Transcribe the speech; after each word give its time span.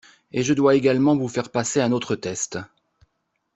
Et 0.31 0.41
je 0.41 0.55
dois 0.55 0.73
également 0.73 1.15
vous 1.15 1.27
faire 1.27 1.51
passer 1.51 1.79
un 1.79 1.91
autre 1.91 2.15
test, 2.15 2.57